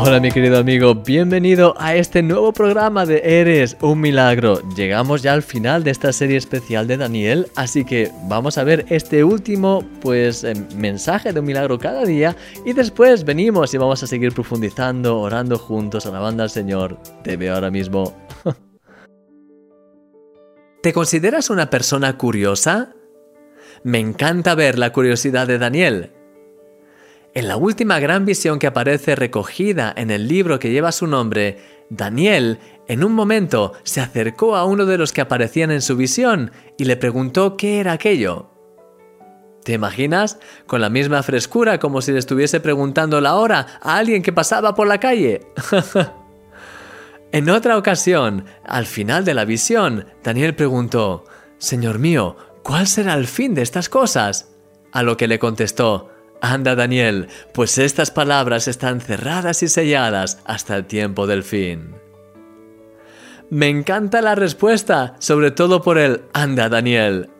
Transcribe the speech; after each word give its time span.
Hola 0.00 0.20
mi 0.20 0.30
querido 0.30 0.58
amigo, 0.58 0.94
bienvenido 0.94 1.74
a 1.76 1.96
este 1.96 2.22
nuevo 2.22 2.52
programa 2.52 3.04
de 3.04 3.20
Eres 3.40 3.76
un 3.80 4.00
Milagro. 4.00 4.60
Llegamos 4.76 5.22
ya 5.22 5.32
al 5.32 5.42
final 5.42 5.82
de 5.82 5.90
esta 5.90 6.12
serie 6.12 6.36
especial 6.36 6.86
de 6.86 6.96
Daniel, 6.96 7.48
así 7.56 7.84
que 7.84 8.12
vamos 8.28 8.58
a 8.58 8.64
ver 8.64 8.86
este 8.90 9.24
último 9.24 9.84
pues 10.00 10.44
eh, 10.44 10.54
mensaje 10.76 11.32
de 11.32 11.40
un 11.40 11.46
milagro 11.46 11.80
cada 11.80 12.04
día 12.04 12.36
y 12.64 12.74
después 12.74 13.24
venimos 13.24 13.74
y 13.74 13.78
vamos 13.78 14.00
a 14.04 14.06
seguir 14.06 14.32
profundizando, 14.32 15.18
orando 15.18 15.58
juntos, 15.58 16.06
alabando 16.06 16.44
al 16.44 16.50
Señor. 16.50 16.96
Te 17.24 17.36
veo 17.36 17.56
ahora 17.56 17.72
mismo. 17.72 18.16
¿Te 20.80 20.92
consideras 20.92 21.50
una 21.50 21.70
persona 21.70 22.16
curiosa? 22.16 22.94
Me 23.82 23.98
encanta 23.98 24.54
ver 24.54 24.78
la 24.78 24.92
curiosidad 24.92 25.48
de 25.48 25.58
Daniel. 25.58 26.12
En 27.38 27.46
la 27.46 27.56
última 27.56 28.00
gran 28.00 28.24
visión 28.24 28.58
que 28.58 28.66
aparece 28.66 29.14
recogida 29.14 29.94
en 29.96 30.10
el 30.10 30.26
libro 30.26 30.58
que 30.58 30.72
lleva 30.72 30.90
su 30.90 31.06
nombre, 31.06 31.58
Daniel, 31.88 32.58
en 32.88 33.04
un 33.04 33.12
momento, 33.12 33.74
se 33.84 34.00
acercó 34.00 34.56
a 34.56 34.64
uno 34.64 34.86
de 34.86 34.98
los 34.98 35.12
que 35.12 35.20
aparecían 35.20 35.70
en 35.70 35.80
su 35.80 35.94
visión 35.94 36.50
y 36.76 36.84
le 36.86 36.96
preguntó 36.96 37.56
qué 37.56 37.78
era 37.78 37.92
aquello. 37.92 38.50
¿Te 39.62 39.74
imaginas? 39.74 40.40
Con 40.66 40.80
la 40.80 40.90
misma 40.90 41.22
frescura 41.22 41.78
como 41.78 42.02
si 42.02 42.10
le 42.10 42.18
estuviese 42.18 42.58
preguntando 42.58 43.20
la 43.20 43.36
hora 43.36 43.78
a 43.80 43.98
alguien 43.98 44.22
que 44.24 44.32
pasaba 44.32 44.74
por 44.74 44.88
la 44.88 44.98
calle. 44.98 45.42
en 47.30 47.50
otra 47.50 47.78
ocasión, 47.78 48.46
al 48.64 48.86
final 48.86 49.24
de 49.24 49.34
la 49.34 49.44
visión, 49.44 50.06
Daniel 50.24 50.56
preguntó, 50.56 51.24
Señor 51.58 52.00
mío, 52.00 52.36
¿cuál 52.64 52.88
será 52.88 53.14
el 53.14 53.28
fin 53.28 53.54
de 53.54 53.62
estas 53.62 53.88
cosas? 53.88 54.56
A 54.90 55.04
lo 55.04 55.16
que 55.16 55.28
le 55.28 55.38
contestó, 55.38 56.10
Anda 56.40 56.74
Daniel, 56.74 57.28
pues 57.52 57.78
estas 57.78 58.10
palabras 58.10 58.68
están 58.68 59.00
cerradas 59.00 59.62
y 59.62 59.68
selladas 59.68 60.40
hasta 60.44 60.76
el 60.76 60.86
tiempo 60.86 61.26
del 61.26 61.42
fin. 61.42 61.96
Me 63.50 63.68
encanta 63.68 64.20
la 64.20 64.34
respuesta, 64.34 65.16
sobre 65.20 65.50
todo 65.50 65.80
por 65.80 65.98
el 65.98 66.22
Anda 66.34 66.68
Daniel. 66.68 67.30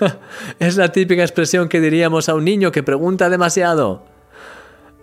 es 0.58 0.76
la 0.76 0.90
típica 0.90 1.22
expresión 1.22 1.68
que 1.68 1.80
diríamos 1.80 2.28
a 2.28 2.34
un 2.34 2.44
niño 2.44 2.72
que 2.72 2.82
pregunta 2.82 3.30
demasiado. 3.30 4.04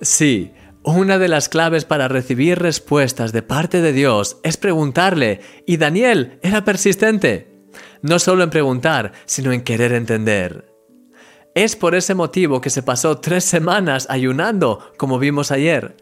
Sí, 0.02 0.53
una 0.84 1.17
de 1.17 1.30
las 1.30 1.50
claves 1.50 1.86
para 1.86 2.08
recibir 2.08 2.59
respuestas 2.59 3.31
de 3.31 3.41
parte 3.41 3.81
de 3.81 3.94
Dios 3.94 4.38
es 4.44 4.58
preguntarle, 4.58 5.41
y 5.66 5.78
Daniel 5.78 6.39
era 6.41 6.66
persistente. 6.66 7.67
No 8.02 8.19
solo 8.19 8.44
en 8.44 8.50
preguntar, 8.50 9.13
sino 9.25 9.52
en 9.52 9.61
querer 9.61 9.94
entender. 9.94 10.69
Es 11.55 11.75
por 11.75 11.95
ese 11.95 12.14
motivo 12.14 12.61
que 12.61 12.69
se 12.69 12.83
pasó 12.83 13.17
tres 13.17 13.44
semanas 13.44 14.08
ayunando, 14.09 14.92
como 14.97 15.19
vimos 15.19 15.52
ayer. 15.52 15.95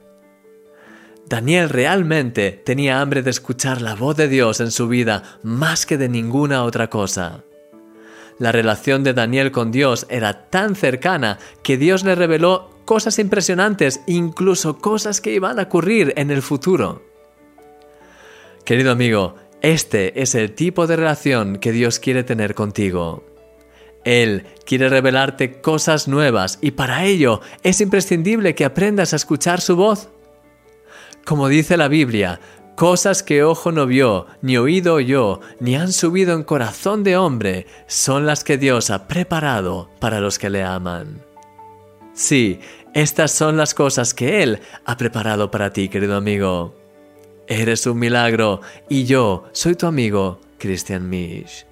Daniel 1.26 1.70
realmente 1.70 2.52
tenía 2.52 3.02
hambre 3.02 3.22
de 3.22 3.32
escuchar 3.32 3.82
la 3.82 3.96
voz 3.96 4.16
de 4.16 4.28
Dios 4.28 4.60
en 4.60 4.72
su 4.72 4.88
vida 4.88 5.40
más 5.44 5.86
que 5.86 5.98
de 5.98 6.10
ninguna 6.10 6.64
otra 6.64 6.90
cosa. 6.90 7.44
La 8.40 8.52
relación 8.52 9.04
de 9.04 9.14
Daniel 9.14 9.52
con 9.52 9.72
Dios 9.72 10.06
era 10.10 10.50
tan 10.50 10.76
cercana 10.76 11.40
que 11.64 11.78
Dios 11.78 12.04
le 12.04 12.16
reveló 12.16 12.70
cosas 12.86 13.20
impresionantes, 13.20 14.02
incluso 14.06 14.78
cosas 14.78 15.22
que 15.22 15.34
iban 15.34 15.60
a 15.60 15.64
ocurrir 15.64 16.14
en 16.18 16.30
el 16.30 16.42
futuro. 16.42 17.02
Querido 18.64 18.92
amigo, 18.92 19.36
este 19.62 20.22
es 20.22 20.36
el 20.36 20.54
tipo 20.54 20.88
de 20.88 20.98
relación 20.98 21.58
que 21.58 21.72
Dios 21.72 22.00
quiere 22.00 22.24
tener 22.24 22.54
contigo. 22.54 23.24
Él 24.08 24.46
quiere 24.66 24.88
revelarte 24.88 25.60
cosas 25.60 26.08
nuevas 26.08 26.60
y 26.62 26.72
para 26.72 27.04
ello 27.04 27.42
es 27.62 27.82
imprescindible 27.82 28.56
que 28.56 28.64
aprendas 28.64 29.12
a 29.12 29.18
escuchar 29.18 29.60
su 29.60 29.76
voz. 29.76 30.08
Como 31.26 31.50
dice 31.50 31.76
la 31.76 31.90
Biblia, 31.90 32.40
cosas 32.78 33.22
que 33.22 33.44
ojo 33.44 33.74
no 33.74 33.86
vio, 33.86 34.28
ni 34.42 34.56
oído 34.56 34.94
oyó, 34.94 35.42
ni 35.60 35.76
han 35.76 35.92
subido 35.92 36.36
en 36.36 36.44
corazón 36.44 37.04
de 37.04 37.18
hombre, 37.18 37.68
son 37.88 38.26
las 38.26 38.46
que 38.46 38.58
Dios 38.58 38.92
ha 38.92 39.10
preparado 39.10 39.90
para 40.00 40.22
los 40.22 40.40
que 40.40 40.50
le 40.50 40.64
aman. 40.64 41.22
Sí, 42.14 42.62
estas 42.94 43.34
son 43.34 43.58
las 43.58 43.74
cosas 43.74 44.14
que 44.14 44.42
Él 44.42 44.62
ha 44.86 44.96
preparado 44.96 45.52
para 45.52 45.74
ti, 45.74 45.90
querido 45.90 46.16
amigo. 46.16 46.74
Eres 47.46 47.86
un 47.86 48.00
milagro 48.00 48.62
y 48.88 49.04
yo 49.04 49.50
soy 49.52 49.76
tu 49.76 49.86
amigo, 49.86 50.40
Christian 50.60 51.10
Misch. 51.10 51.66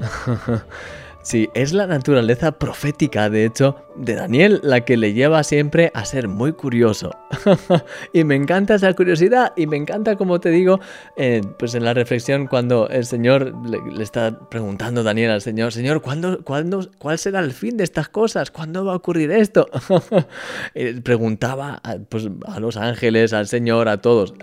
Sí, 1.28 1.50
es 1.52 1.74
la 1.74 1.86
naturaleza 1.86 2.52
profética, 2.52 3.28
de 3.28 3.44
hecho, 3.44 3.76
de 3.98 4.14
Daniel 4.14 4.60
la 4.62 4.84
que 4.84 4.96
le 4.96 5.12
lleva 5.12 5.42
siempre 5.42 5.90
a 5.94 6.04
ser 6.04 6.28
muy 6.28 6.52
curioso. 6.52 7.10
y 8.12 8.24
me 8.24 8.34
encanta 8.34 8.74
esa 8.74 8.92
curiosidad 8.94 9.52
y 9.56 9.66
me 9.66 9.76
encanta, 9.76 10.16
como 10.16 10.40
te 10.40 10.50
digo, 10.50 10.80
eh, 11.16 11.42
pues 11.58 11.74
en 11.74 11.84
la 11.84 11.94
reflexión 11.94 12.46
cuando 12.46 12.88
el 12.88 13.04
Señor 13.04 13.52
le, 13.66 14.02
está 14.02 14.38
preguntando 14.48 15.02
Daniel 15.02 15.30
al 15.30 15.42
Señor, 15.42 15.72
Señor, 15.72 16.00
¿cuándo, 16.00 16.42
¿cuándo, 16.44 16.88
¿cuál 16.98 17.18
será 17.18 17.40
el 17.40 17.52
fin 17.52 17.76
de 17.76 17.84
estas 17.84 18.08
cosas? 18.08 18.50
¿Cuándo 18.50 18.84
va 18.84 18.92
a 18.92 18.96
ocurrir 18.96 19.30
esto? 19.30 19.68
preguntaba 21.02 21.80
a, 21.82 21.96
pues, 22.08 22.28
a 22.46 22.60
los 22.60 22.76
ángeles, 22.76 23.32
al 23.32 23.46
Señor, 23.46 23.88
a 23.88 24.00
todos. 24.00 24.34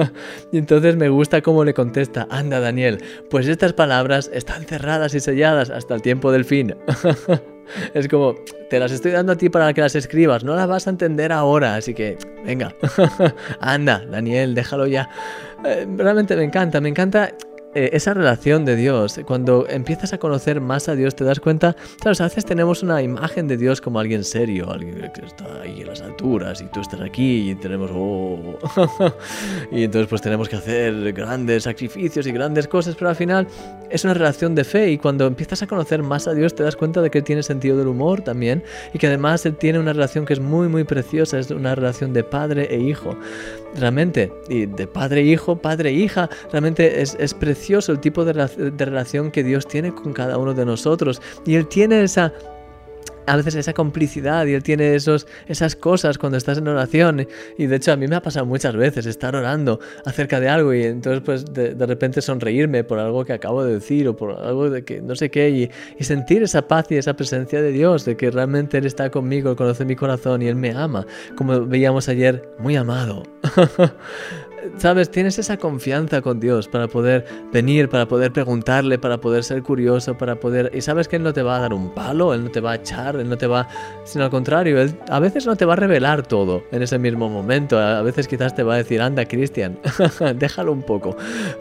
y 0.52 0.58
entonces 0.58 0.96
me 0.96 1.08
gusta 1.08 1.42
cómo 1.42 1.64
le 1.64 1.74
contesta, 1.74 2.26
anda 2.30 2.60
Daniel, 2.60 3.02
pues 3.28 3.48
estas 3.48 3.72
palabras 3.72 4.30
están 4.32 4.64
cerradas 4.64 5.14
y 5.14 5.20
selladas 5.20 5.70
hasta 5.70 5.94
el 5.94 6.02
tiempo 6.02 6.32
del 6.32 6.44
fin. 6.44 6.74
Es 7.94 8.08
como, 8.08 8.34
te 8.68 8.78
las 8.78 8.92
estoy 8.92 9.12
dando 9.12 9.32
a 9.32 9.36
ti 9.36 9.48
para 9.48 9.72
que 9.72 9.80
las 9.80 9.94
escribas, 9.94 10.44
no 10.44 10.54
las 10.54 10.68
vas 10.68 10.86
a 10.86 10.90
entender 10.90 11.32
ahora, 11.32 11.76
así 11.76 11.94
que, 11.94 12.16
venga, 12.44 12.74
anda, 13.60 14.04
Daniel, 14.06 14.54
déjalo 14.54 14.86
ya. 14.86 15.08
Eh, 15.64 15.86
realmente 15.96 16.36
me 16.36 16.44
encanta, 16.44 16.80
me 16.80 16.88
encanta 16.88 17.32
eh, 17.72 17.90
esa 17.92 18.14
relación 18.14 18.64
de 18.64 18.74
Dios, 18.74 19.20
cuando 19.24 19.66
empiezas 19.68 20.12
a 20.12 20.18
conocer 20.18 20.60
más 20.60 20.88
a 20.88 20.96
Dios, 20.96 21.14
te 21.14 21.22
das 21.22 21.38
cuenta, 21.38 21.76
claro, 22.00 22.16
a 22.18 22.24
veces 22.24 22.44
tenemos 22.44 22.82
una 22.82 23.00
imagen 23.00 23.46
de 23.46 23.56
Dios 23.56 23.80
como 23.80 24.00
alguien 24.00 24.24
serio, 24.24 24.70
alguien 24.72 25.10
que 25.14 25.24
está 25.24 25.62
ahí 25.62 25.82
en 25.82 25.86
las 25.86 26.00
alturas 26.00 26.60
y 26.60 26.64
tú 26.64 26.80
estás 26.80 27.00
aquí 27.00 27.50
y 27.50 27.54
tenemos, 27.54 27.90
oh, 27.94 28.56
y 29.70 29.84
entonces 29.84 30.08
pues 30.08 30.20
tenemos 30.20 30.48
que 30.48 30.56
hacer 30.56 31.12
grandes 31.12 31.62
sacrificios 31.62 32.26
y 32.26 32.32
grandes 32.32 32.66
cosas, 32.66 32.96
pero 32.96 33.10
al 33.10 33.16
final 33.16 33.46
es 33.88 34.04
una 34.04 34.14
relación 34.14 34.56
de 34.56 34.64
fe 34.64 34.90
y 34.90 34.98
cuando 34.98 35.26
empiezas 35.26 35.62
a 35.62 35.68
conocer 35.68 36.02
más 36.02 36.26
a 36.26 36.34
Dios 36.34 36.54
te 36.56 36.64
das 36.64 36.74
cuenta 36.74 37.00
de 37.00 37.10
que 37.10 37.18
Él 37.18 37.24
tiene 37.24 37.44
sentido 37.44 37.76
del 37.76 37.86
humor 37.86 38.22
también 38.22 38.64
y 38.92 38.98
que 38.98 39.06
además 39.06 39.46
Él 39.46 39.54
tiene 39.56 39.78
una 39.78 39.92
relación 39.92 40.26
que 40.26 40.32
es 40.32 40.40
muy 40.40 40.66
muy 40.66 40.82
preciosa, 40.82 41.38
es 41.38 41.50
una 41.52 41.76
relación 41.76 42.12
de 42.12 42.24
padre 42.24 42.66
e 42.74 42.80
hijo, 42.80 43.16
realmente, 43.76 44.32
y 44.48 44.66
de 44.66 44.88
padre 44.88 45.20
e 45.20 45.24
hijo, 45.24 45.56
padre 45.56 45.90
e 45.90 46.10
realmente 46.50 47.00
es, 47.00 47.16
es 47.20 47.34
precioso 47.60 47.92
el 47.92 48.00
tipo 48.00 48.24
de, 48.24 48.32
de 48.32 48.84
relación 48.86 49.30
que 49.30 49.44
Dios 49.44 49.68
tiene 49.68 49.94
con 49.94 50.14
cada 50.14 50.38
uno 50.38 50.54
de 50.54 50.64
nosotros. 50.64 51.20
Y 51.44 51.56
Él 51.56 51.68
tiene 51.68 52.02
esa 52.02 52.32
a 53.26 53.36
veces 53.36 53.54
esa 53.54 53.74
complicidad 53.74 54.46
y 54.46 54.54
él 54.54 54.62
tiene 54.62 54.94
esos, 54.96 55.26
esas 55.46 55.76
cosas 55.76 56.18
cuando 56.18 56.36
estás 56.36 56.58
en 56.58 56.66
oración. 56.66 57.28
Y 57.58 57.66
de 57.66 57.76
hecho 57.76 57.92
a 57.92 57.96
mí 57.96 58.08
me 58.08 58.16
ha 58.16 58.22
pasado 58.22 58.44
muchas 58.44 58.74
veces 58.74 59.06
estar 59.06 59.36
orando 59.36 59.78
acerca 60.04 60.40
de 60.40 60.48
algo 60.48 60.74
y 60.74 60.82
entonces 60.82 61.22
pues 61.24 61.44
de, 61.44 61.74
repente 61.86 62.22
sonreírme 62.22 62.82
por 62.82 62.98
algo 62.98 63.24
que 63.24 63.34
acabo 63.34 63.62
de 63.62 63.74
decir 63.74 64.08
o 64.08 64.16
por 64.16 64.32
algo 64.32 64.68
de 64.68 64.84
que 64.84 65.00
no 65.00 65.14
sé 65.14 65.30
qué 65.30 65.50
y, 65.50 65.70
y, 65.98 66.04
sentir 66.04 66.42
esa 66.42 66.66
paz 66.66 66.86
y 66.90 66.96
esa 66.96 67.14
presencia 67.14 67.62
de 67.62 67.70
Dios, 67.70 68.04
de 68.04 68.16
que 68.16 68.32
realmente 68.32 68.78
Él 68.78 68.86
está 68.86 69.10
conmigo, 69.10 69.54
conoce 69.54 69.84
mi 69.84 69.94
corazón 69.94 70.42
y 70.42 70.48
Él 70.48 70.56
me 70.56 70.72
ama, 70.72 71.06
como 71.36 71.66
veíamos 71.66 72.08
ayer, 72.08 72.48
muy 72.58 72.74
amado. 72.74 73.22
sabes, 74.76 75.10
tienes 75.10 75.38
esa 75.38 75.56
confianza 75.56 76.22
con 76.22 76.40
Dios 76.40 76.68
para 76.68 76.88
poder 76.88 77.24
venir, 77.52 77.88
para 77.88 78.06
poder 78.06 78.32
preguntarle, 78.32 78.98
para 78.98 79.20
poder 79.20 79.44
ser 79.44 79.62
curioso, 79.62 80.16
para 80.16 80.36
poder... 80.36 80.70
Y 80.74 80.80
sabes 80.80 81.08
que 81.08 81.16
Él 81.16 81.22
no 81.22 81.32
te 81.32 81.42
va 81.42 81.56
a 81.56 81.60
dar 81.60 81.72
un 81.72 81.94
palo, 81.94 82.34
Él 82.34 82.44
no 82.44 82.50
te 82.50 82.60
va 82.60 82.72
a 82.72 82.74
echar, 82.76 83.16
Él 83.16 83.28
no 83.28 83.36
te 83.36 83.46
va... 83.46 83.68
Sino 84.04 84.24
al 84.24 84.30
contrario, 84.30 84.80
Él 84.80 84.94
a 85.08 85.20
veces 85.20 85.46
no 85.46 85.56
te 85.56 85.64
va 85.64 85.74
a 85.74 85.76
revelar 85.76 86.26
todo 86.26 86.62
en 86.72 86.82
ese 86.82 86.98
mismo 86.98 87.28
momento. 87.28 87.78
A 87.78 88.02
veces 88.02 88.28
quizás 88.28 88.54
te 88.54 88.62
va 88.62 88.74
a 88.74 88.76
decir, 88.78 89.00
anda, 89.00 89.24
Cristian, 89.24 89.78
déjalo 90.36 90.72
un 90.72 90.82
poco. 90.82 91.16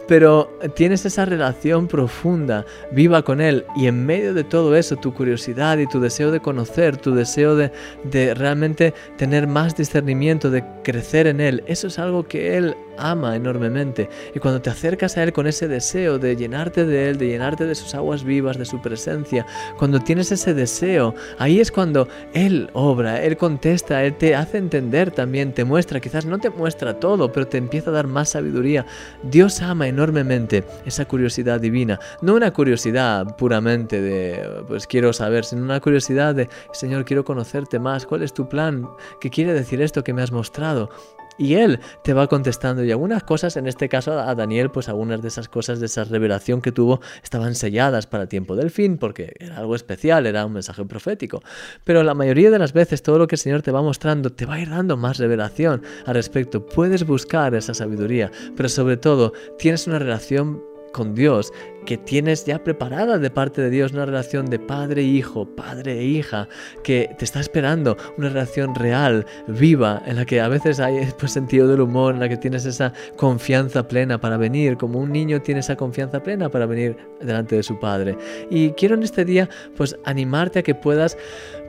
Pero 0.07 0.57
tienes 0.75 1.05
esa 1.05 1.25
relación 1.25 1.87
profunda, 1.87 2.65
viva 2.91 3.21
con 3.23 3.41
Él. 3.41 3.65
Y 3.75 3.87
en 3.87 4.05
medio 4.05 4.33
de 4.33 4.43
todo 4.43 4.75
eso, 4.75 4.95
tu 4.95 5.13
curiosidad 5.13 5.77
y 5.77 5.87
tu 5.87 5.99
deseo 5.99 6.31
de 6.31 6.39
conocer, 6.39 6.97
tu 6.97 7.13
deseo 7.13 7.55
de, 7.55 7.71
de 8.03 8.33
realmente 8.33 8.93
tener 9.17 9.47
más 9.47 9.75
discernimiento, 9.75 10.49
de 10.49 10.63
crecer 10.83 11.27
en 11.27 11.41
Él, 11.41 11.63
eso 11.67 11.87
es 11.87 11.99
algo 11.99 12.23
que 12.23 12.57
Él 12.57 12.75
ama 12.99 13.35
enormemente. 13.35 14.09
Y 14.35 14.39
cuando 14.39 14.61
te 14.61 14.69
acercas 14.69 15.17
a 15.17 15.23
Él 15.23 15.33
con 15.33 15.47
ese 15.47 15.67
deseo 15.67 16.19
de 16.19 16.35
llenarte 16.35 16.85
de 16.85 17.09
Él, 17.09 17.17
de 17.17 17.27
llenarte 17.27 17.65
de 17.65 17.75
sus 17.75 17.95
aguas 17.95 18.23
vivas, 18.23 18.57
de 18.57 18.65
su 18.65 18.81
presencia, 18.81 19.45
cuando 19.77 19.99
tienes 19.99 20.31
ese 20.31 20.53
deseo, 20.53 21.15
ahí 21.37 21.59
es 21.59 21.71
cuando 21.71 22.07
Él 22.33 22.69
obra, 22.73 23.23
Él 23.23 23.37
contesta, 23.37 24.03
Él 24.03 24.15
te 24.15 24.35
hace 24.35 24.57
entender 24.57 25.11
también, 25.11 25.53
te 25.53 25.63
muestra, 25.63 25.99
quizás 25.99 26.25
no 26.25 26.39
te 26.39 26.49
muestra 26.49 26.99
todo, 26.99 27.31
pero 27.31 27.47
te 27.47 27.57
empieza 27.57 27.89
a 27.89 27.93
dar 27.93 28.07
más 28.07 28.29
sabiduría. 28.29 28.85
Dios 29.23 29.61
ama 29.61 29.87
enormemente 29.87 30.63
esa 30.85 31.05
curiosidad 31.05 31.59
divina, 31.59 31.99
no 32.21 32.35
una 32.35 32.51
curiosidad 32.51 33.35
puramente 33.37 34.01
de, 34.01 34.63
pues 34.67 34.87
quiero 34.87 35.13
saber, 35.13 35.45
sino 35.45 35.63
una 35.63 35.79
curiosidad 35.79 36.35
de, 36.35 36.49
Señor, 36.71 37.05
quiero 37.05 37.23
conocerte 37.23 37.79
más, 37.79 38.05
¿cuál 38.05 38.23
es 38.23 38.33
tu 38.33 38.47
plan? 38.47 38.87
¿Qué 39.19 39.29
quiere 39.29 39.53
decir 39.53 39.81
esto 39.81 40.03
que 40.03 40.13
me 40.13 40.21
has 40.21 40.31
mostrado? 40.31 40.89
Y 41.39 41.55
él 41.55 41.79
te 42.03 42.13
va 42.13 42.27
contestando 42.27 42.83
y 42.83 42.91
algunas 42.91 43.23
cosas, 43.23 43.57
en 43.57 43.65
este 43.65 43.89
caso 43.89 44.19
a 44.19 44.35
Daniel, 44.35 44.69
pues 44.69 44.89
algunas 44.89 45.21
de 45.21 45.29
esas 45.29 45.47
cosas, 45.47 45.79
de 45.79 45.87
esa 45.87 46.03
revelación 46.03 46.61
que 46.61 46.71
tuvo, 46.71 46.99
estaban 47.23 47.55
selladas 47.55 48.05
para 48.05 48.27
tiempo 48.27 48.55
del 48.55 48.69
fin, 48.69 48.97
porque 48.97 49.33
era 49.39 49.57
algo 49.57 49.75
especial, 49.75 50.25
era 50.25 50.45
un 50.45 50.53
mensaje 50.53 50.83
profético. 50.85 51.41
Pero 51.83 52.03
la 52.03 52.13
mayoría 52.13 52.51
de 52.51 52.59
las 52.59 52.73
veces 52.73 53.01
todo 53.01 53.17
lo 53.17 53.27
que 53.27 53.35
el 53.35 53.39
Señor 53.39 53.61
te 53.61 53.71
va 53.71 53.81
mostrando 53.81 54.31
te 54.31 54.45
va 54.45 54.55
a 54.55 54.59
ir 54.59 54.69
dando 54.69 54.97
más 54.97 55.17
revelación 55.17 55.81
al 56.05 56.15
respecto. 56.15 56.65
Puedes 56.65 57.05
buscar 57.05 57.55
esa 57.55 57.73
sabiduría, 57.73 58.31
pero 58.55 58.67
sobre 58.69 58.97
todo 58.97 59.33
tienes 59.57 59.87
una 59.87 59.99
relación 59.99 60.61
con 60.91 61.15
Dios, 61.15 61.51
que 61.85 61.97
tienes 61.97 62.45
ya 62.45 62.63
preparada 62.63 63.17
de 63.17 63.29
parte 63.29 63.61
de 63.61 63.69
Dios 63.69 63.93
una 63.93 64.05
relación 64.05 64.45
de 64.47 64.59
padre 64.59 65.01
e 65.01 65.05
hijo, 65.05 65.45
padre 65.55 65.99
e 65.99 66.03
hija, 66.03 66.47
que 66.83 67.15
te 67.17 67.25
está 67.25 67.39
esperando, 67.39 67.97
una 68.17 68.29
relación 68.29 68.75
real, 68.75 69.25
viva, 69.47 70.01
en 70.05 70.17
la 70.17 70.25
que 70.25 70.41
a 70.41 70.47
veces 70.47 70.79
hay 70.79 71.07
pues, 71.19 71.31
sentido 71.31 71.67
del 71.67 71.81
humor, 71.81 72.13
en 72.13 72.19
la 72.19 72.29
que 72.29 72.37
tienes 72.37 72.65
esa 72.65 72.93
confianza 73.15 73.87
plena 73.87 74.19
para 74.19 74.37
venir, 74.37 74.77
como 74.77 74.99
un 74.99 75.11
niño 75.11 75.41
tiene 75.41 75.61
esa 75.61 75.75
confianza 75.75 76.21
plena 76.21 76.49
para 76.49 76.65
venir 76.65 76.97
delante 77.19 77.55
de 77.55 77.63
su 77.63 77.79
padre. 77.79 78.17
Y 78.49 78.71
quiero 78.71 78.95
en 78.95 79.03
este 79.03 79.25
día 79.25 79.49
pues 79.75 79.97
animarte 80.05 80.59
a 80.59 80.63
que 80.63 80.75
puedas 80.75 81.17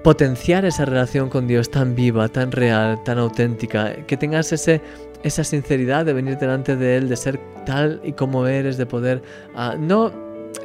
potenciar 0.02 0.64
esa 0.64 0.84
relación 0.84 1.28
con 1.28 1.46
Dios 1.46 1.70
tan 1.70 1.94
viva, 1.94 2.28
tan 2.28 2.52
real, 2.52 3.02
tan 3.04 3.18
auténtica, 3.18 3.94
que 4.06 4.16
tengas 4.16 4.52
ese 4.52 4.80
esa 5.22 5.44
sinceridad 5.44 6.04
de 6.04 6.12
venir 6.12 6.38
delante 6.38 6.76
de 6.76 6.96
Él, 6.96 7.08
de 7.08 7.16
ser 7.16 7.40
tal 7.66 8.00
y 8.04 8.12
como 8.12 8.46
eres, 8.46 8.76
de 8.76 8.86
poder, 8.86 9.22
ah, 9.54 9.76
no 9.78 10.12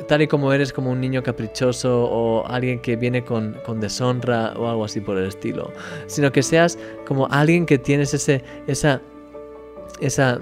tal 0.07 0.21
y 0.21 0.27
como 0.27 0.51
eres 0.51 0.73
como 0.73 0.91
un 0.91 0.99
niño 0.99 1.21
caprichoso 1.23 2.05
o 2.05 2.45
alguien 2.47 2.79
que 2.79 2.95
viene 2.95 3.23
con, 3.23 3.57
con, 3.65 3.79
deshonra 3.79 4.53
o 4.57 4.67
algo 4.67 4.85
así 4.85 4.99
por 4.99 5.17
el 5.17 5.27
estilo, 5.27 5.71
sino 6.07 6.31
que 6.31 6.41
seas 6.43 6.77
como 7.05 7.27
alguien 7.27 7.65
que 7.65 7.77
tienes 7.77 8.13
ese, 8.13 8.43
esa, 8.67 9.01
esa, 9.99 10.39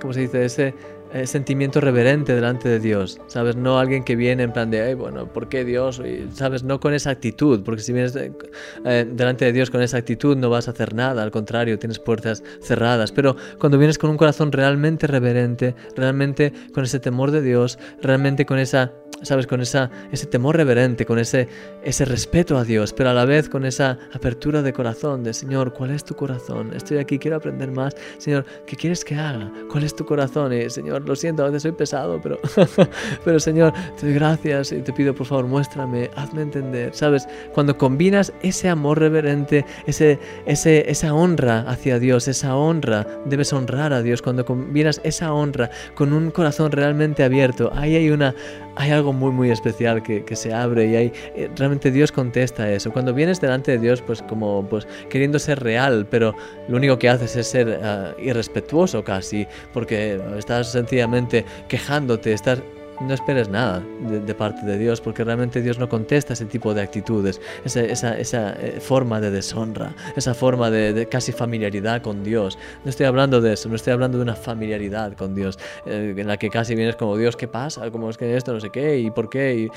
¿cómo 0.00 0.12
se 0.12 0.20
dice? 0.20 0.44
Ese 0.44 0.74
eh, 1.12 1.26
sentimiento 1.26 1.80
reverente 1.80 2.34
delante 2.34 2.68
de 2.68 2.80
Dios, 2.80 3.20
¿sabes? 3.26 3.56
No 3.56 3.78
alguien 3.78 4.04
que 4.04 4.16
viene 4.16 4.42
en 4.42 4.52
plan 4.52 4.70
de, 4.70 4.82
Ay, 4.82 4.94
bueno, 4.94 5.32
¿por 5.32 5.48
qué 5.48 5.64
Dios? 5.64 6.00
Y, 6.04 6.28
¿Sabes? 6.34 6.62
No 6.62 6.80
con 6.80 6.94
esa 6.94 7.10
actitud, 7.10 7.62
porque 7.62 7.82
si 7.82 7.92
vienes 7.92 8.16
eh, 8.16 9.06
delante 9.10 9.44
de 9.44 9.52
Dios 9.52 9.70
con 9.70 9.82
esa 9.82 9.98
actitud 9.98 10.36
no 10.36 10.50
vas 10.50 10.68
a 10.68 10.72
hacer 10.72 10.94
nada, 10.94 11.22
al 11.22 11.30
contrario, 11.30 11.78
tienes 11.78 11.98
puertas 11.98 12.42
cerradas. 12.60 13.12
Pero 13.12 13.36
cuando 13.58 13.78
vienes 13.78 13.98
con 13.98 14.10
un 14.10 14.16
corazón 14.16 14.52
realmente 14.52 15.06
reverente, 15.06 15.74
realmente 15.94 16.52
con 16.72 16.84
ese 16.84 17.00
temor 17.00 17.30
de 17.30 17.42
Dios, 17.42 17.78
realmente 18.02 18.46
con 18.46 18.58
esa 18.58 18.92
¿sabes? 19.22 19.46
Con 19.46 19.60
esa, 19.60 19.90
ese 20.12 20.26
temor 20.26 20.56
reverente, 20.56 21.06
con 21.06 21.18
ese, 21.18 21.48
ese 21.82 22.04
respeto 22.04 22.56
a 22.58 22.64
Dios, 22.64 22.92
pero 22.92 23.10
a 23.10 23.14
la 23.14 23.24
vez 23.24 23.48
con 23.48 23.64
esa 23.64 23.98
apertura 24.12 24.62
de 24.62 24.72
corazón, 24.72 25.22
de 25.24 25.32
Señor, 25.32 25.72
¿cuál 25.72 25.90
es 25.90 26.04
tu 26.04 26.14
corazón? 26.14 26.72
Estoy 26.74 26.98
aquí, 26.98 27.18
quiero 27.18 27.36
aprender 27.36 27.70
más. 27.70 27.94
Señor, 28.18 28.44
¿qué 28.66 28.76
quieres 28.76 29.04
que 29.04 29.14
haga? 29.14 29.50
¿Cuál 29.70 29.84
es 29.84 29.94
tu 29.94 30.04
corazón? 30.04 30.52
Y 30.52 30.68
Señor, 30.70 31.05
lo 31.06 31.16
siento, 31.16 31.42
a 31.42 31.46
veces 31.46 31.62
soy 31.62 31.72
pesado, 31.72 32.20
pero, 32.22 32.38
pero 33.24 33.40
Señor, 33.40 33.72
te 33.98 34.06
doy 34.06 34.14
gracias 34.14 34.72
y 34.72 34.80
te 34.80 34.92
pido, 34.92 35.14
por 35.14 35.26
favor, 35.26 35.46
muéstrame, 35.46 36.10
hazme 36.16 36.42
entender. 36.42 36.94
¿Sabes? 36.94 37.28
Cuando 37.54 37.76
combinas 37.76 38.32
ese 38.42 38.68
amor 38.68 38.98
reverente, 38.98 39.64
ese, 39.86 40.18
ese, 40.46 40.90
esa 40.90 41.14
honra 41.14 41.60
hacia 41.68 41.98
Dios, 41.98 42.28
esa 42.28 42.56
honra, 42.56 43.06
debes 43.24 43.52
honrar 43.52 43.92
a 43.92 44.02
Dios. 44.02 44.22
Cuando 44.22 44.44
combinas 44.44 45.00
esa 45.04 45.32
honra 45.32 45.70
con 45.94 46.12
un 46.12 46.30
corazón 46.30 46.72
realmente 46.72 47.24
abierto, 47.24 47.70
ahí 47.74 47.96
hay 47.96 48.10
una 48.10 48.34
hay 48.76 48.90
algo 48.90 49.12
muy 49.12 49.32
muy 49.32 49.50
especial 49.50 50.02
que, 50.02 50.24
se 50.36 50.52
abre 50.52 50.86
y 50.86 50.96
hay 50.96 51.12
eh, 51.34 51.50
realmente 51.56 51.90
Dios 51.90 52.12
contesta 52.12 52.70
eso. 52.70 52.92
Cuando 52.92 53.14
vienes 53.14 53.40
delante 53.40 53.72
de 53.72 53.78
Dios 53.78 54.02
pues 54.02 54.22
como 54.22 54.66
pues 54.68 54.86
queriendo 55.08 55.38
ser 55.38 55.60
real, 55.60 56.06
pero 56.10 56.34
lo 56.68 56.76
único 56.76 56.98
que 56.98 57.08
haces 57.08 57.36
es 57.36 57.46
ser 57.48 57.80
ah, 57.82 58.14
irrespetuoso 58.18 59.02
casi, 59.02 59.46
porque 59.72 60.20
estás 60.36 60.72
sencillamente 60.72 61.44
quejándote, 61.68 62.32
estás 62.32 62.62
no 63.00 63.14
esperes 63.14 63.48
nada 63.48 63.82
de, 64.00 64.34
parte 64.34 64.64
de 64.64 64.78
Dios, 64.78 65.00
porque 65.00 65.24
realmente 65.24 65.62
Dios 65.62 65.78
no 65.78 65.88
contesta 65.88 66.32
ese 66.32 66.46
tipo 66.46 66.74
de 66.74 66.82
actitudes, 66.82 67.40
esa, 67.64 67.80
esa, 67.80 68.18
esa 68.18 68.52
eh, 68.52 68.80
forma 68.80 69.20
de 69.20 69.30
deshonra, 69.30 69.94
esa 70.16 70.34
forma 70.34 70.70
de, 70.70 71.06
casi 71.08 71.32
familiaridad 71.32 72.02
con 72.02 72.24
Dios. 72.24 72.58
No 72.84 72.90
estoy 72.90 73.06
hablando 73.06 73.40
de 73.40 73.52
eso, 73.54 73.68
no 73.68 73.76
estoy 73.76 73.92
hablando 73.92 74.18
de 74.18 74.22
una 74.22 74.34
familiaridad 74.34 75.12
con 75.14 75.34
Dios, 75.34 75.58
eh, 75.84 76.14
en 76.16 76.26
la 76.26 76.36
que 76.36 76.50
casi 76.50 76.74
vienes 76.74 76.96
como 76.96 77.16
Dios, 77.16 77.36
¿qué 77.36 77.48
pasa? 77.48 77.90
¿Cómo 77.90 78.10
es 78.10 78.16
que 78.16 78.36
esto? 78.36 78.52
No 78.52 78.60
sé 78.60 78.70
qué, 78.70 78.98
y 78.98 79.10
por 79.10 79.28
qué, 79.28 79.54
y 79.54 79.70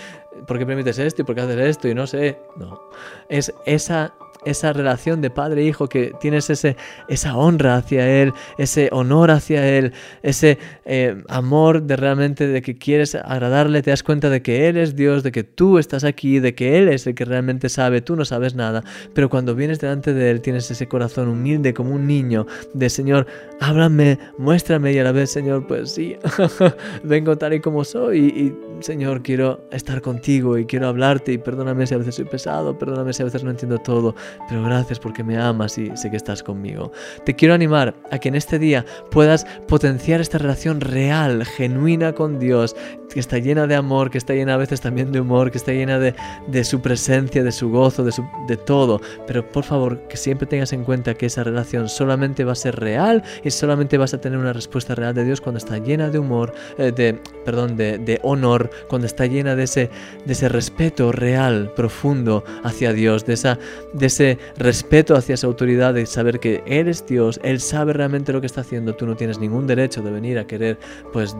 por 0.46 0.58
qué 0.58 0.66
permites 0.66 1.00
esto, 1.00 1.22
y 1.22 1.26
por 1.26 1.36
qué 1.36 1.42
haces 1.42 1.60
esto, 1.60 1.88
y 1.88 1.94
no 1.94 2.08
sé. 2.08 2.40
No, 2.56 2.82
es 3.28 3.54
esa 3.66 4.14
esa 4.46 4.74
relación 4.74 5.22
de 5.22 5.30
padre 5.30 5.68
e 5.68 5.74
que 5.90 6.14
tienes 6.20 6.50
ese, 6.50 6.76
esa 7.08 7.36
honra 7.36 7.78
hacia 7.78 8.08
Él, 8.08 8.34
ese 8.58 8.90
honor 8.92 9.32
hacia 9.32 9.68
Él, 9.68 9.94
ese 10.24 10.58
eh, 10.86 11.22
amor 11.28 11.84
de 11.84 11.96
realmente 11.96 12.48
de 12.48 12.62
que 12.62 12.78
quieres 12.78 13.16
agradarle, 13.16 13.82
te 13.82 13.90
das 13.92 14.04
cuenta 14.04 14.30
de 14.30 14.42
que 14.42 14.68
Él 14.68 14.78
es 14.78 14.96
Dios, 14.96 15.24
de 15.24 15.32
que 15.32 15.44
tú 15.44 15.78
estás 15.78 16.04
aquí, 16.04 16.40
de 16.40 16.56
que 16.56 16.78
Él 16.78 16.90
es 16.90 17.08
el 17.08 17.16
que 17.16 17.26
realmente 17.26 17.70
sabe, 17.70 18.02
tú 18.02 18.16
no 18.16 18.26
sabes 18.26 18.56
nada, 18.56 18.84
pero 19.14 19.30
cuando 19.30 19.56
vienes 19.56 19.80
delante 19.80 20.14
de 20.14 20.32
Él 20.32 20.42
tienes 20.42 20.70
ese 20.72 20.88
corazón 20.88 21.28
humilde 21.28 21.74
como 21.74 21.96
un 21.96 22.08
niño, 22.08 22.46
de 22.74 22.90
Señor, 22.90 23.28
háblame, 23.60 24.20
muéstrame 24.38 24.94
y 24.94 25.00
a 25.00 25.04
la 25.04 25.12
vez, 25.12 25.32
Señor, 25.32 25.68
pues 25.68 25.92
sí, 25.92 26.16
vengo 27.04 27.38
tal 27.38 27.54
y 27.54 27.60
como 27.60 27.84
soy 27.84 28.20
y 28.20 28.69
Señor, 28.82 29.22
quiero 29.22 29.68
estar 29.72 30.02
contigo 30.02 30.58
y 30.58 30.66
quiero 30.66 30.88
hablarte 30.88 31.34
y 31.34 31.38
perdóname 31.38 31.86
si 31.86 31.94
a 31.94 31.98
veces 31.98 32.16
soy 32.16 32.26
pesado, 32.26 32.78
perdóname 32.78 33.14
si 33.14 33.22
a 33.22 33.26
veces 33.26 33.44
no 33.44 33.52
entiendo 33.52 33.78
todo, 33.78 34.16
pero 34.48 34.64
gracias 34.64 35.00
porque 35.00 35.24
me 35.24 35.38
amas 35.38 35.78
y 35.78 35.96
sé 35.98 36.10
que 36.10 36.18
estás 36.18 36.44
conmigo. 36.44 36.92
Te 37.26 37.36
quiero 37.36 37.54
animar 37.54 37.96
a 38.12 38.20
que 38.20 38.30
en 38.30 38.36
este 38.36 38.60
día 38.60 38.86
puedas 39.12 39.46
potenciar 39.68 40.22
esta 40.22 40.38
relación 40.38 40.82
real, 40.82 41.46
genuina 41.46 42.14
con 42.14 42.40
Dios, 42.40 42.76
que 43.14 43.20
está 43.20 43.38
llena 43.38 43.68
de 43.68 43.76
amor, 43.76 44.10
que 44.10 44.18
está 44.18 44.34
llena 44.34 44.54
a 44.54 44.58
veces 44.58 44.82
también 44.82 45.12
de 45.12 45.20
humor, 45.20 45.52
que 45.52 45.58
está 45.58 45.72
llena 45.72 46.00
de, 46.00 46.64
su 46.64 46.82
presencia, 46.82 47.44
de 47.44 47.52
su 47.52 47.70
gozo, 47.70 48.04
de, 48.04 48.14
de 48.48 48.58
todo. 48.58 49.02
Pero 49.28 49.50
por 49.50 49.64
favor, 49.64 50.08
que 50.08 50.18
siempre 50.18 50.48
tengas 50.48 50.74
en 50.74 50.84
cuenta 50.84 51.14
que 51.14 51.26
esa 51.26 51.44
relación 51.44 51.90
solamente 51.90 52.44
va 52.44 52.54
a 52.54 52.56
ser 52.56 52.80
real 52.80 53.24
y 53.44 53.52
solamente 53.52 53.98
vas 53.98 54.14
a 54.14 54.22
tener 54.22 54.38
una 54.38 54.54
respuesta 54.54 54.96
real 54.96 55.14
de 55.14 55.26
Dios 55.26 55.42
cuando 55.42 55.58
está 55.58 55.78
llena 55.78 56.10
de 56.10 56.20
humor, 56.20 56.54
eh, 56.78 56.92
de, 56.92 57.20
perdón, 57.46 57.76
de, 57.76 57.98
de, 57.98 58.20
honor, 58.24 58.70
cuando 58.88 59.08
está 59.08 59.26
llena 59.26 59.56
de 59.56 59.64
ese, 59.64 59.90
de 60.26 60.34
ese 60.34 60.50
respeto 60.50 61.12
real, 61.12 61.72
profundo 61.76 62.44
hacia 62.64 62.94
Dios, 62.94 63.26
de, 63.26 63.34
esa, 63.34 63.58
de 63.94 64.06
ese 64.06 64.38
respeto 64.58 65.16
hacia 65.16 65.36
esa 65.36 65.48
autoridad, 65.48 65.94
de 65.94 66.06
saber 66.06 66.40
que 66.40 66.64
eres 66.66 67.06
Dios, 67.06 67.40
Él 67.44 67.60
sabe 67.60 67.94
realmente 67.94 68.34
lo 68.34 68.42
que 68.42 68.48
está 68.48 68.62
haciendo, 68.62 68.96
tú 68.96 69.06
no 69.06 69.16
tienes 69.16 69.40
ningún 69.40 69.68
derecho 69.68 70.02
de 70.02 70.12
venir 70.12 70.40
a 70.40 70.48
querer, 70.48 70.78
pues, 71.14 71.36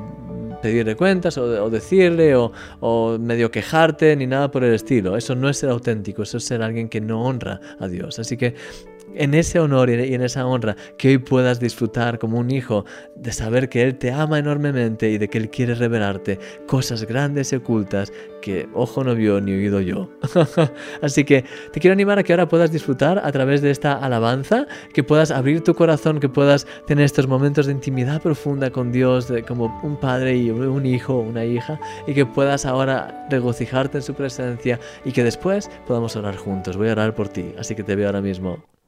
pedirle 0.62 0.96
cuentas 0.96 1.38
o, 1.38 1.70
decirle 1.70 2.36
o, 2.36 2.52
o, 2.80 3.18
medio 3.20 3.52
quejarte 3.52 4.16
ni 4.16 4.28
nada 4.28 4.52
por 4.52 4.64
el 4.64 4.74
estilo. 4.74 5.18
Eso 5.18 5.36
no 5.36 5.50
es 5.50 5.58
ser 5.58 5.70
auténtico, 5.70 6.24
eso 6.24 6.38
es 6.38 6.44
ser 6.46 6.62
alguien 6.62 6.90
que 6.90 7.02
no 7.02 7.24
honra 7.24 7.60
a 7.80 7.88
Dios. 7.88 8.20
Así 8.20 8.38
que 8.38 8.56
en 9.16 9.34
ese 9.34 9.60
honor 9.60 9.90
y 9.90 10.14
en 10.14 10.22
esa 10.22 10.46
honra 10.46 10.76
que 10.98 11.10
hoy 11.10 11.18
puedas 11.18 11.60
disfrutar 11.60 12.20
como 12.20 12.38
un 12.38 12.52
hijo 12.52 12.86
de 13.16 13.32
saber 13.32 13.70
que 13.70 13.84
Él 13.84 13.96
te 13.98 14.12
ama 14.12 14.40
enormemente 14.40 15.10
y 15.10 15.18
de 15.18 15.28
que 15.28 15.38
Él 15.38 15.50
quiere 15.50 15.76
revelarte 15.76 16.40
cosas 16.68 17.06
grandes 17.06 17.52
y 17.52 17.58
ocultas 17.58 18.12
que 18.42 18.70
ojo 18.74 19.04
no 19.04 19.16
vio 19.16 19.42
ni 19.42 19.54
oído 19.54 19.82
yo. 19.82 20.10
Así 21.02 21.24
que 21.24 21.44
te 21.72 21.80
quiero 21.80 21.94
animar 21.94 22.20
a 22.20 22.24
que 22.24 22.34
ahora 22.34 22.48
puedas 22.48 22.72
disfrutar 22.72 23.20
a 23.24 23.32
través 23.32 23.62
de 23.62 23.72
esta 23.72 23.94
alabanza, 23.94 24.66
que 24.94 25.04
puedas 25.04 25.32
abrir 25.32 25.62
tu 25.64 25.74
corazón, 25.74 26.20
que 26.20 26.30
puedas 26.30 26.66
tener 26.88 27.06
estos 27.06 27.28
momentos 27.28 27.66
de 27.66 27.74
intimidad 27.74 28.22
profunda 28.22 28.72
con 28.72 28.92
Dios, 28.92 29.32
como 29.48 29.80
un 29.84 29.98
padre 29.98 30.38
y 30.38 30.50
un 30.50 30.86
hijo 30.86 31.20
una 31.20 31.46
hija, 31.46 31.80
y 32.08 32.14
que 32.14 32.26
puedas 32.26 32.66
ahora 32.66 33.28
regocijarte 33.30 33.98
en 33.98 34.04
su 34.04 34.14
presencia 34.14 34.80
y 35.06 35.12
que 35.12 35.24
después 35.24 35.70
podamos 35.88 36.16
orar 36.16 36.36
juntos. 36.36 36.78
Voy 36.78 36.90
a 36.90 36.94
orar 36.94 37.16
por 37.16 37.30
ti, 37.30 37.54
así 37.58 37.76
que 37.76 37.84
te 37.84 37.96
veo 37.96 38.08
ahora 38.08 38.22
mismo. 38.22 38.79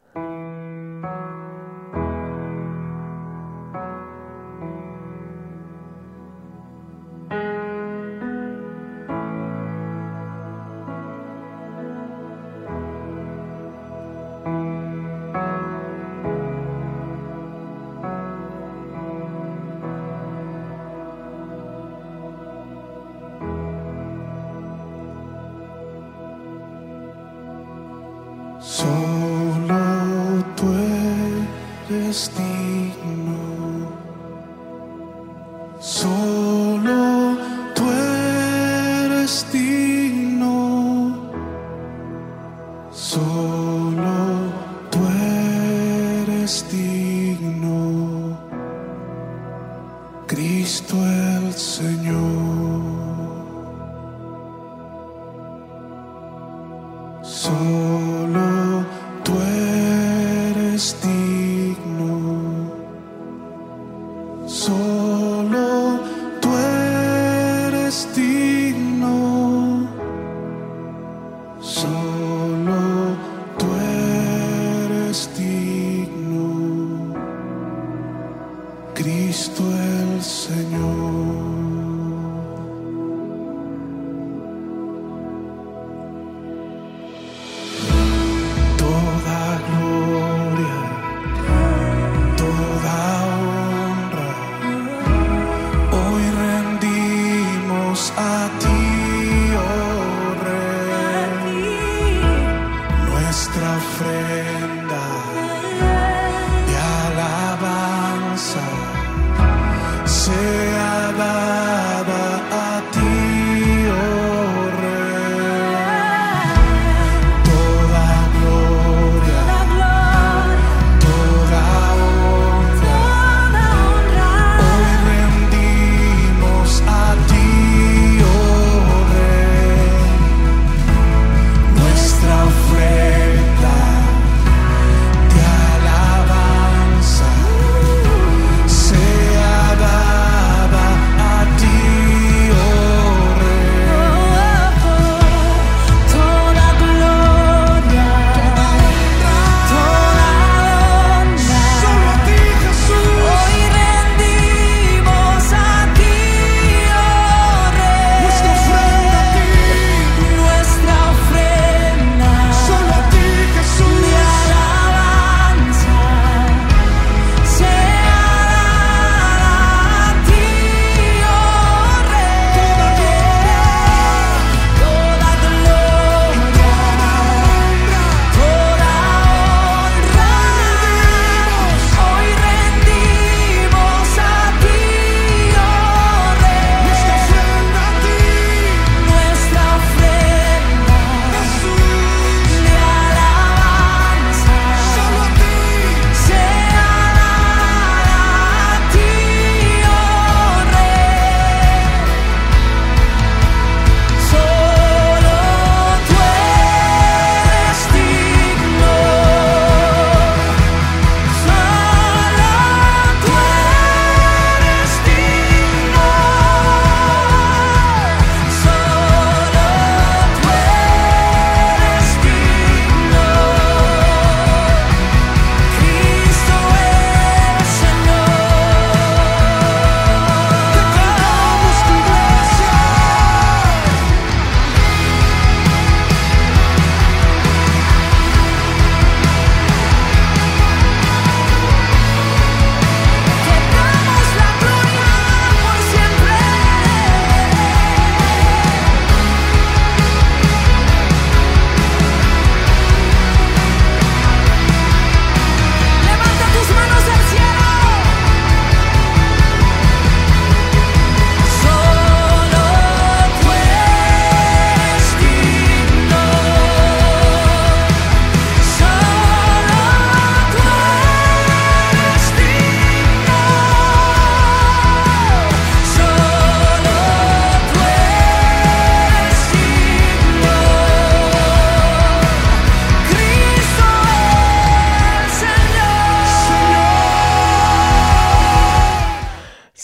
mistake 32.12 33.31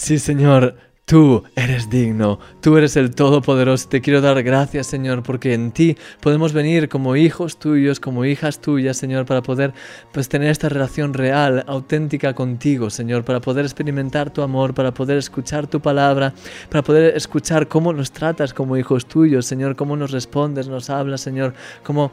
Sí, 0.07 0.19
Señor, 0.19 0.77
Tú 1.03 1.45
eres 1.55 1.89
digno, 1.89 2.37
tú 2.59 2.75
eres 2.75 2.97
el 2.97 3.15
Todopoderoso. 3.15 3.87
Te 3.87 4.01
quiero 4.01 4.19
dar 4.19 4.43
gracias, 4.43 4.87
Señor, 4.87 5.23
porque 5.23 5.53
en 5.53 5.71
ti 5.71 5.95
podemos 6.19 6.51
venir 6.51 6.89
como 6.89 7.15
hijos 7.15 7.57
tuyos, 7.59 8.01
como 8.01 8.25
hijas 8.25 8.59
tuyas, 8.59 8.97
Señor, 8.97 9.25
para 9.25 9.41
poder 9.41 9.73
pues, 10.11 10.27
tener 10.27 10.49
esta 10.49 10.67
relación 10.67 11.13
real, 11.13 11.63
auténtica 11.65 12.33
contigo, 12.33 12.89
Señor, 12.89 13.23
para 13.23 13.39
poder 13.39 13.63
experimentar 13.63 14.31
tu 14.31 14.41
amor, 14.41 14.73
para 14.73 14.93
poder 14.93 15.17
escuchar 15.17 15.65
tu 15.67 15.79
palabra, 15.79 16.33
para 16.69 16.83
poder 16.83 17.15
escuchar 17.15 17.69
cómo 17.69 17.93
nos 17.93 18.11
tratas 18.11 18.53
como 18.53 18.75
hijos 18.75 19.05
tuyos, 19.05 19.45
Señor, 19.45 19.77
cómo 19.77 19.95
nos 19.95 20.11
respondes, 20.11 20.67
nos 20.67 20.89
hablas, 20.89 21.21
Señor, 21.21 21.53
cómo 21.83 22.11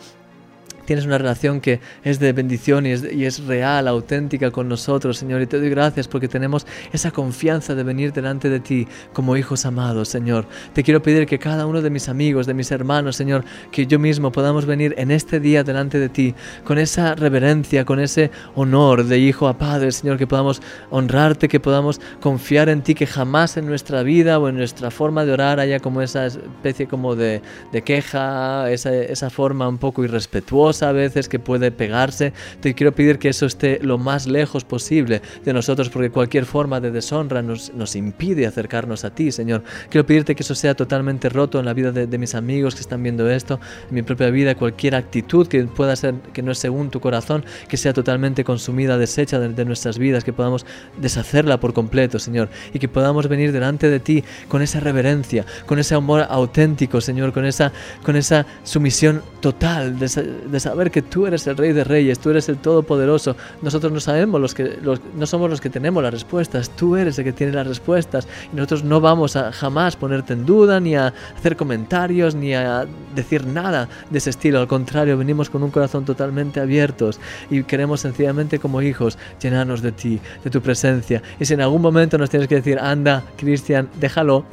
Tienes 0.85 1.07
una 1.07 1.19
relación 1.19 1.61
que 1.61 1.81
es 2.03 2.19
de 2.19 2.33
bendición 2.33 2.87
y 2.87 2.93
es, 3.25 3.45
real, 3.47 3.89
auténtica 3.89 4.51
con 4.51 4.69
nosotros, 4.69 5.17
Señor. 5.17 5.41
Y 5.41 5.47
te 5.47 5.59
doy 5.59 5.71
gracias 5.71 6.09
porque 6.09 6.29
tenemos 6.29 6.67
esa 6.93 7.11
confianza 7.11 7.75
de 7.75 7.83
venir 7.83 8.13
delante 8.13 8.51
de 8.51 8.61
ti 8.61 8.87
como 9.13 9.37
hijos 9.37 9.65
amados, 9.65 10.09
Señor. 10.09 10.47
Te 10.75 10.83
quiero 10.83 11.03
pedir 11.03 11.27
que 11.27 11.39
cada 11.39 11.67
uno 11.67 11.81
de 11.81 11.91
mis 11.91 12.09
amigos, 12.09 12.47
de 12.47 12.55
mis 12.55 12.71
hermanos, 12.71 13.17
Señor, 13.17 13.45
que 13.71 13.87
yo 13.87 13.99
mismo 13.99 14.31
podamos 14.31 14.67
venir 14.67 14.95
en 14.99 15.11
este 15.11 15.41
día 15.41 15.65
delante 15.65 15.99
de 15.99 16.09
ti 16.09 16.35
con 16.65 16.79
esa 16.79 17.15
reverencia, 17.15 17.85
con 17.85 18.01
ese 18.01 18.31
honor 18.55 19.05
de 19.05 19.19
hijo 19.19 19.49
a 19.49 19.57
padre, 19.57 19.91
Señor, 19.93 20.19
que 20.19 20.27
podamos 20.27 20.61
honrarte, 20.91 21.49
que 21.49 21.61
podamos 21.61 22.01
confiar 22.21 22.69
en 22.69 22.83
ti, 22.83 22.95
que 22.95 23.07
jamás 23.07 23.57
en 23.57 23.67
nuestra 23.67 24.03
vida 24.03 24.39
o 24.39 24.49
en 24.49 24.57
nuestra 24.57 24.91
forma 24.91 25.25
de 25.25 25.33
orar 25.33 25.61
haya 25.61 25.81
como 25.81 26.03
esa 26.03 26.27
especie 26.27 26.87
como 26.87 27.17
de, 27.17 27.41
queja, 27.85 28.71
esa 28.71 29.31
forma 29.31 29.69
un 29.69 29.79
poco 29.79 30.05
irrespetuosa 30.05 30.74
a 30.83 30.93
veces 30.93 31.29
que 31.29 31.39
puede 31.39 31.71
pegarse. 31.71 32.33
Te 32.61 32.75
quiero 32.75 32.95
pedir 32.95 33.19
que 33.19 33.29
eso 33.29 33.47
esté 33.47 33.79
lo 33.83 33.99
más 33.99 34.27
lejos 34.27 34.65
posible 34.65 35.23
de 35.45 35.53
nosotros 35.53 35.91
porque 35.91 36.11
cualquier 36.11 36.47
forma 36.47 36.81
de 36.81 36.91
deshonra 36.91 37.43
nos, 37.43 37.73
nos 37.75 37.97
impide 37.97 38.47
acercarnos 38.47 39.05
a 39.05 39.11
ti, 39.11 39.33
Señor. 39.33 39.63
Quiero 39.91 40.07
pedirte 40.07 40.35
que 40.35 40.43
eso 40.43 40.55
sea 40.55 40.75
totalmente 40.75 41.29
roto 41.29 41.59
en 41.59 41.67
la 41.67 41.75
vida 41.75 41.93
de, 41.93 42.07
de, 42.07 42.19
mis 42.19 42.35
amigos 42.35 42.75
que 42.75 42.81
están 42.81 43.03
viendo 43.03 43.29
esto, 43.31 43.61
en 43.89 43.95
mi 43.95 44.03
propia 44.03 44.31
vida, 44.31 44.55
cualquier 44.55 44.95
actitud 44.95 45.47
que 45.47 45.63
pueda 45.65 45.97
ser 45.97 46.15
que 46.33 46.43
no 46.43 46.53
es 46.53 46.59
según 46.59 46.91
tu 46.91 47.01
corazón, 47.01 47.45
que 47.69 47.77
sea 47.77 47.93
totalmente 47.93 48.45
consumida, 48.45 48.99
deshecha 48.99 49.39
de, 49.39 49.49
de 49.49 49.65
nuestras 49.65 49.99
vidas, 49.99 50.25
que 50.25 50.33
podamos 50.33 50.67
deshacerla 50.99 51.61
por 51.61 51.73
completo, 51.73 52.19
Señor, 52.19 52.49
y 52.73 52.79
que 52.79 52.89
podamos 52.89 53.29
venir 53.29 53.53
delante 53.53 53.89
de 53.89 54.01
ti 54.01 54.25
con 54.49 54.63
esa 54.63 54.81
reverencia, 54.81 55.45
con 55.67 55.79
ese 55.79 55.95
amor 55.95 56.27
auténtico, 56.29 57.01
Señor, 57.01 57.33
con 57.33 57.45
esa, 57.45 57.73
con 58.03 58.17
esa 58.17 58.47
sumisión 58.63 59.23
total 59.41 59.99
de, 59.99 60.09
de 60.51 60.61
saber 60.65 60.91
que 60.91 61.03
tú 61.03 61.27
eres 61.27 61.47
el 61.47 61.57
Rey 61.57 61.73
de 61.73 61.85
Reyes, 61.85 62.19
tú 62.19 62.31
eres 62.31 62.49
el 62.49 62.57
Todopoderoso. 62.59 63.37
Nosotros 63.63 63.93
no 63.93 64.01
sabemos 64.01 64.41
los 64.41 64.55
que, 64.55 64.79
los, 64.83 65.01
no 65.17 65.27
somos 65.27 65.49
los 65.51 65.61
que 65.61 65.71
tenemos 65.71 66.03
las 66.03 66.13
respuestas, 66.13 66.71
tú 66.71 66.97
eres 66.97 67.19
el 67.19 67.25
que 67.25 67.33
tiene 67.33 67.53
las 67.53 67.67
respuestas 67.67 68.27
y 68.53 68.57
nosotros 68.57 68.85
no 68.85 69.01
vamos 69.01 69.37
a 69.37 69.53
jamás 69.53 69.97
ponerte 69.97 70.33
en 70.33 70.47
duda, 70.47 70.81
ni 70.81 70.97
a 70.97 71.13
hacer 71.37 71.57
comentarios, 71.57 72.35
ni 72.35 72.55
a 72.55 72.87
decir 73.15 73.47
nada 73.47 73.89
de 74.11 74.19
ese 74.19 74.31
estilo. 74.31 74.61
Al 74.61 74.69
contrario, 74.69 75.17
venimos 75.17 75.51
con 75.51 75.63
un 75.63 75.71
corazón 75.71 76.05
totalmente 76.05 76.61
abiertos 76.61 77.21
y 77.51 77.63
queremos 77.63 78.01
sencillamente 78.01 78.59
como 78.59 78.83
hijos 78.83 79.19
llenarnos 79.41 79.83
de 79.83 79.93
ti, 79.93 80.21
de 80.43 80.51
tu 80.51 80.61
presencia. 80.61 81.23
Y 81.39 81.45
si 81.45 81.55
en 81.55 81.61
algún 81.61 81.83
momento 81.83 82.19
nos 82.19 82.31
tienes 82.31 82.49
que 82.49 82.57
decir, 82.57 82.79
anda, 82.79 83.23
Cristian, 83.37 83.89
déjalo. 84.01 84.45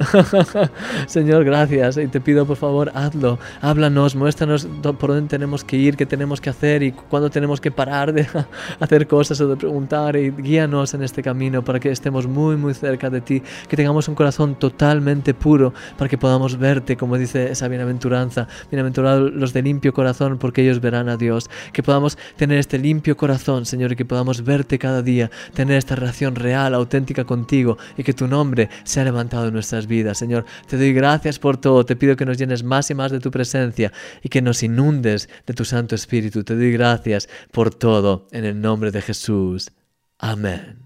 Señor, 1.06 1.44
gracias. 1.44 1.96
Y 1.96 2.06
te 2.08 2.20
pido 2.20 2.46
por 2.46 2.56
favor, 2.56 2.92
hazlo. 2.94 3.38
Háblanos, 3.60 4.14
muéstranos 4.14 4.66
por 4.82 5.10
dónde 5.10 5.28
tenemos 5.28 5.64
que 5.64 5.76
ir, 5.76 5.96
qué 6.02 6.06
tenemos 6.06 6.40
que 6.40 6.50
hacer 6.50 6.82
y 6.82 6.90
cuándo 6.90 7.30
tenemos 7.30 7.60
que 7.60 7.70
parar 7.70 8.12
de 8.12 8.26
hacer 8.80 9.06
cosas 9.06 9.40
o 9.40 9.46
de 9.46 9.56
preguntar. 9.56 10.16
Y 10.16 10.32
guíanos 10.32 10.94
en 10.94 11.04
este 11.04 11.22
camino 11.22 11.62
para 11.64 11.78
que 11.78 11.92
estemos 11.92 12.26
muy, 12.26 12.56
muy 12.56 12.74
cerca 12.74 13.08
de 13.08 13.20
ti. 13.20 13.40
Que 13.68 13.76
tengamos 13.76 14.08
un 14.08 14.16
corazón 14.16 14.56
totalmente 14.56 15.32
puro 15.32 15.72
para 15.96 16.08
que 16.08 16.18
podamos 16.18 16.58
verte, 16.58 16.96
como 16.96 17.16
dice 17.16 17.52
esa 17.52 17.68
bienaventuranza. 17.68 18.48
Bienaventurados 18.68 19.32
los 19.32 19.52
de 19.52 19.62
limpio 19.62 19.92
corazón, 19.92 20.38
porque 20.38 20.62
ellos 20.62 20.80
verán 20.80 21.08
a 21.08 21.16
Dios. 21.16 21.48
Que 21.72 21.84
podamos 21.84 22.18
tener 22.34 22.58
este 22.58 22.80
limpio 22.80 23.16
corazón, 23.16 23.64
Señor, 23.64 23.92
y 23.92 23.96
que 23.96 24.04
podamos 24.04 24.42
verte 24.42 24.80
cada 24.80 25.02
día, 25.02 25.30
tener 25.54 25.76
esta 25.76 25.94
relación 25.94 26.34
real, 26.34 26.74
auténtica 26.74 27.24
contigo 27.24 27.78
y 27.96 28.02
que 28.02 28.12
tu 28.12 28.26
nombre 28.26 28.70
sea 28.82 29.04
levantado 29.04 29.46
en 29.46 29.54
nuestras 29.54 29.86
vidas. 29.86 30.18
Señor, 30.18 30.46
te 30.66 30.76
doy 30.76 30.92
gracias 30.92 31.38
por 31.38 31.58
todo. 31.58 31.86
Te 31.86 31.94
pido 31.94 32.16
que 32.16 32.26
nos 32.26 32.38
llenes 32.38 32.64
más 32.64 32.90
y 32.90 32.94
más 32.94 33.12
de 33.12 33.20
tu 33.20 33.30
presencia 33.30 33.92
y 34.20 34.30
que 34.30 34.42
nos 34.42 34.64
inundes 34.64 35.28
de 35.46 35.54
tu 35.54 35.64
Espíritu. 35.94 36.44
Te 36.44 36.54
doy 36.54 36.72
gracias 36.72 37.28
por 37.50 37.74
todo 37.74 38.26
en 38.32 38.44
el 38.44 38.60
nombre 38.60 38.90
de 38.90 39.02
Jesús. 39.02 39.70
Amén. 40.18 40.78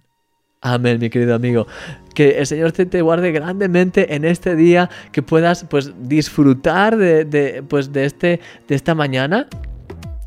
Amén, 0.60 0.98
mi 0.98 1.10
querido 1.10 1.34
amigo. 1.34 1.66
Que 2.14 2.38
el 2.38 2.46
Señor 2.46 2.72
te, 2.72 3.00
guarde 3.02 3.30
grandemente 3.30 4.14
en 4.14 4.24
este 4.24 4.56
día, 4.56 4.90
que 5.12 5.22
puedas 5.22 5.64
pues 5.64 5.92
disfrutar 6.08 6.96
de, 6.96 7.62
pues, 7.68 7.92
de, 7.92 8.04
este, 8.04 8.40
de 8.66 8.74
esta 8.74 8.94
mañana 8.94 9.48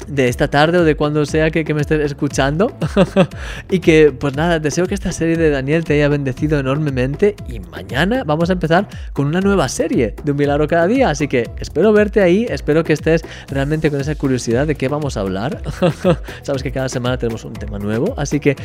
de 0.09 0.27
esta 0.27 0.47
tarde 0.47 0.79
o 0.79 0.83
de 0.83 0.95
cuando 0.95 1.25
sea 1.25 1.51
que, 1.51 1.73
me 1.73 1.81
estés 1.81 2.01
escuchando. 2.01 2.75
y 3.69 3.79
que, 3.79 4.11
pues 4.11 4.35
nada, 4.35 4.59
deseo 4.59 4.87
que 4.87 4.95
esta 4.95 5.11
serie 5.11 5.37
de 5.37 5.49
Daniel 5.49 5.83
te 5.83 5.93
haya 5.93 6.09
bendecido 6.09 6.59
enormemente. 6.59 7.35
Y 7.47 7.59
mañana 7.59 8.23
vamos 8.23 8.49
a 8.49 8.53
empezar 8.53 8.87
con 9.13 9.27
una 9.27 9.41
nueva 9.41 9.69
serie 9.69 10.15
de 10.23 10.31
un 10.31 10.37
milagro 10.37 10.67
cada 10.67 10.87
día. 10.87 11.09
Así 11.09 11.27
que 11.27 11.49
espero 11.59 11.93
verte 11.93 12.21
ahí, 12.21 12.45
espero 12.49 12.83
que 12.83 12.93
estés 12.93 13.23
realmente 13.49 13.89
con 13.91 14.01
esa 14.01 14.15
curiosidad 14.15 14.67
de 14.67 14.75
qué 14.75 14.87
vamos 14.87 15.17
a 15.17 15.21
hablar. 15.21 15.61
Sabes 16.41 16.63
que 16.63 16.71
cada 16.71 16.89
semana 16.89 17.17
tenemos 17.17 17.45
un 17.45 17.53
tema 17.53 17.79
nuevo. 17.79 18.13
Así 18.17 18.39
que 18.39 18.55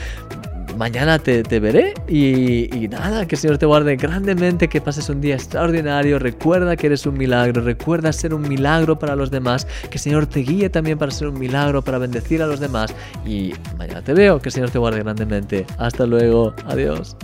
mañana 0.74 1.18
te, 1.18 1.42
te 1.42 1.60
veré 1.60 1.94
y, 2.08 2.74
y, 2.76 2.88
nada, 2.88 3.26
que 3.26 3.34
el 3.34 3.40
Señor 3.40 3.58
te 3.58 3.66
guarde 3.66 3.96
grandemente, 3.96 4.68
que 4.68 4.80
pases 4.80 5.08
un 5.08 5.20
día 5.20 5.34
extraordinario, 5.34 6.18
recuerda 6.18 6.76
que 6.76 6.86
eres 6.86 7.06
un 7.06 7.16
milagro, 7.16 7.62
recuerda 7.62 8.12
ser 8.12 8.34
un 8.34 8.42
milagro 8.42 8.98
para 8.98 9.16
los 9.16 9.30
demás, 9.30 9.66
que 9.90 9.94
el 9.94 10.00
Señor 10.00 10.26
te 10.26 10.40
guíe 10.40 10.70
también 10.70 10.98
para 10.98 11.12
ser 11.12 11.28
un 11.28 11.38
milagro, 11.38 11.82
para 11.82 11.98
bendecir 11.98 12.42
a 12.42 12.46
los 12.46 12.60
demás 12.60 12.94
y 13.26 13.52
mañana 13.78 14.02
te 14.02 14.14
veo, 14.14 14.40
que 14.40 14.48
el 14.48 14.52
Señor 14.52 14.70
te 14.70 14.78
guarde 14.78 15.00
grandemente. 15.00 15.66
Hasta 15.78 16.06
luego, 16.06 16.54
adiós. 16.66 17.16